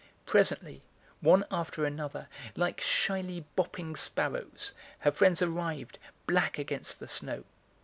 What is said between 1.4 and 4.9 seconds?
after another, like shyly hopping sparrows,